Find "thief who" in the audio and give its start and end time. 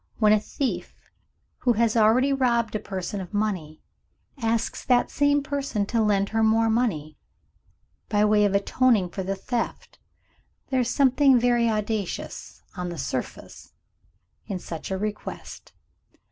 0.39-1.73